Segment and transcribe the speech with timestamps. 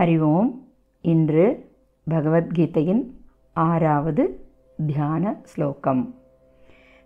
[0.00, 0.48] ஹரி ஓம்
[1.04, 1.44] இன்று
[2.06, 3.02] பகவத்கீதையின்
[3.56, 4.24] ஆறாவது
[4.86, 6.02] தியான ஸ்லோகம்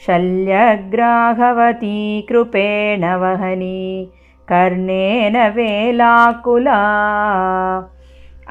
[0.00, 1.98] शल्यग्राहवती
[2.28, 3.80] कृपेण वहनी
[4.48, 6.78] कर्णेन वेलाकुला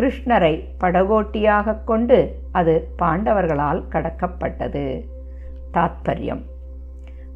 [0.00, 2.18] கிருஷ்ணரை படகோட்டியாக கொண்டு
[2.52, 4.84] அது பாண்டவர்களால் கடக்கப்பட்டது.
[5.72, 6.42] தாத்பரியம்.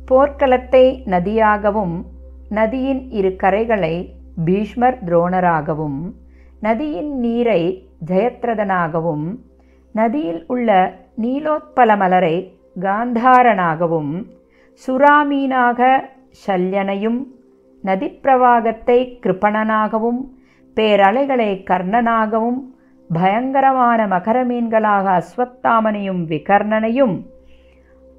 [0.08, 1.94] போர்க்களத்தை நதியாகவும்
[2.48, 3.94] நதியின் இரு கரைகளை
[4.44, 5.98] பீஷ்மர் துரோணராகவும்
[6.60, 7.60] நதியின் நீரை
[8.06, 9.26] ஜெயத்ரதனாகவும்
[9.94, 10.70] நதியில் உள்ள
[11.22, 12.36] நீலோத்பல மலரை
[12.80, 14.12] காந்தாரனாகவும்
[14.82, 15.80] சுறாமீனாக
[16.46, 17.20] சல்யனையும்
[17.84, 20.20] நதிப்பிரவாகத்தை கிருப்பணனாகவும்
[20.76, 22.60] பேரலைகளை கர்ணனாகவும்
[23.10, 27.16] பயங்கரமான மகர மீன்களாக அஸ்வத்தாமனையும் விகர்ணனையும்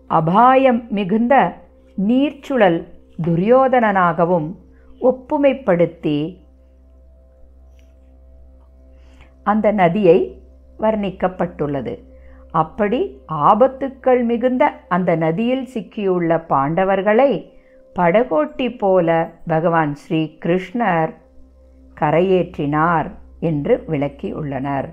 [0.09, 1.35] அபாயம் மிகுந்த
[1.97, 2.79] நீர்ச்சுழல்
[3.27, 4.47] துரியோதனனாகவும்
[5.01, 6.17] ஒப்புமைப்படுத்தி
[9.43, 10.17] அந்த நதியை
[10.79, 11.93] வர்ணிக்கப்பட்டுள்ளது.
[12.51, 12.99] அப்படி
[13.49, 17.31] ஆபத்துக்கள் மிகுந்த அந்த நதியில் சிக்கியுள்ள பாண்டவர்களை
[17.95, 19.09] படகோட்டி போல
[19.47, 21.11] பகவான் ஸ்ரீ கிருஷ்ணர்
[22.01, 24.89] கரையேற்றினார் என்று விளக்கியுள்ளனர்.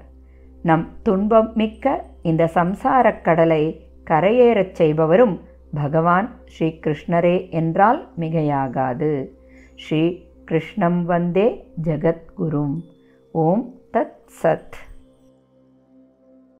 [0.63, 5.41] நம் துன்பம் மிக்க இந்த சம்சாரக் கடலை கரையேறச் செய்பவரும்
[5.75, 9.29] பகவான் ஸ்ரீ கிருஷ்ணரே என்றால் மிகையாகாது.
[9.77, 12.75] ஸ்ரீ கிருஷ்ணம் வந்தே ஜகத்குரும்.
[13.33, 14.73] ஓம் தத் சத்.